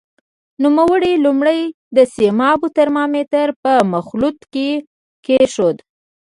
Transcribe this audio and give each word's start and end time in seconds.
نوموړی 0.63 1.13
لومړی 1.25 1.61
د 1.97 1.99
سیمابو 2.15 2.67
ترمامتر 2.77 3.47
په 3.63 3.71
مخلوط 3.93 4.37
کې 4.53 4.69
کېښود. 5.25 5.77